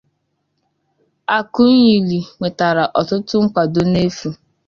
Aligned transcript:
Akunyili 1.37 2.19
nwetara 2.37 2.83
ọtụtụ 2.99 3.35
nkwado 3.45 3.81
n'efu. 3.91 4.29